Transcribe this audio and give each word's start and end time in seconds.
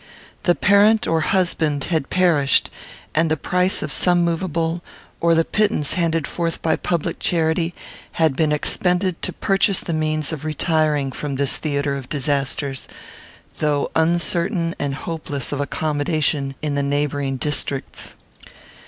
The 0.49 0.55
parent 0.55 1.05
or 1.07 1.21
husband 1.21 1.83
had 1.83 2.09
perished; 2.09 2.71
and 3.13 3.29
the 3.29 3.37
price 3.37 3.83
of 3.83 3.91
some 3.91 4.23
movable, 4.25 4.83
or 5.19 5.35
the 5.35 5.45
pittance 5.45 5.93
handed 5.93 6.25
forth 6.25 6.59
by 6.63 6.75
public 6.75 7.19
charity, 7.19 7.75
had 8.13 8.35
been 8.35 8.51
expended 8.51 9.21
to 9.21 9.31
purchase 9.31 9.79
the 9.79 9.93
means 9.93 10.33
of 10.33 10.43
retiring 10.43 11.11
from 11.11 11.35
this 11.35 11.57
theatre 11.57 11.95
of 11.95 12.09
disasters, 12.09 12.87
though 13.59 13.91
uncertain 13.95 14.73
and 14.79 14.95
hopeless 14.95 15.51
of 15.51 15.61
accommodation 15.61 16.55
in 16.63 16.73
the 16.73 16.81
neighbouring 16.81 17.37
districts. 17.37 18.15